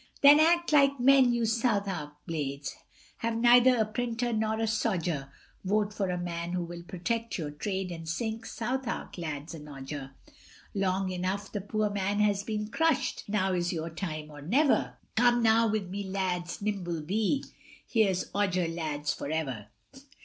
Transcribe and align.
Then 0.23 0.39
act 0.39 0.73
like 0.73 0.99
men 0.99 1.31
you 1.31 1.45
Southwark 1.45 2.13
blades, 2.25 2.75
Have 3.17 3.37
neither 3.37 3.75
a 3.77 3.85
printer 3.85 4.33
nor 4.33 4.59
a 4.59 4.65
"sodger, 4.65 5.29
Vote 5.63 5.93
for 5.93 6.09
a 6.09 6.17
man 6.17 6.53
who 6.53 6.63
will 6.63 6.81
protect 6.81 7.37
your 7.37 7.51
trade, 7.51 7.91
And 7.91 8.09
sing, 8.09 8.43
Southwark, 8.43 9.19
lads, 9.19 9.53
and 9.53 9.69
Odger. 9.69 10.15
Long 10.73 11.11
enough 11.11 11.51
the 11.51 11.61
poor 11.61 11.91
man 11.91 12.19
has 12.19 12.41
been 12.41 12.69
crushed, 12.69 13.25
Now 13.29 13.53
is 13.53 13.71
your 13.71 13.91
time 13.91 14.31
or 14.31 14.41
never, 14.41 14.97
Come, 15.15 15.43
now 15.43 15.67
with 15.67 15.87
me 15.87 16.03
lads, 16.03 16.63
nimble 16.63 17.03
be, 17.03 17.43
Here's 17.87 18.25
Odger, 18.33 18.67
lads, 18.67 19.13
for 19.13 19.29
ever. 19.29 19.67